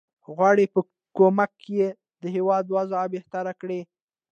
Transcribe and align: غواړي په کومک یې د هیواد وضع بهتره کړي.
غواړي 0.35 0.65
په 0.73 0.79
کومک 1.17 1.53
یې 1.77 1.87
د 2.21 2.23
هیواد 2.35 2.65
وضع 2.75 3.01
بهتره 3.15 3.53
کړي. 3.61 3.81